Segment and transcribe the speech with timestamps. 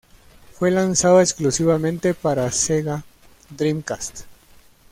[0.53, 3.03] Fue lanzado exclusivamente para Sega
[3.55, 4.21] Dreamcast.